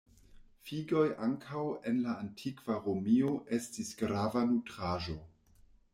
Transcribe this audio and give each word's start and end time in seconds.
Figoj 0.69 1.03
ankaŭ 1.25 1.65
en 1.91 2.01
la 2.07 2.15
antikva 2.23 2.79
Romio 2.87 3.37
estis 3.59 3.95
grava 4.03 4.47
nutraĵo. 4.55 5.19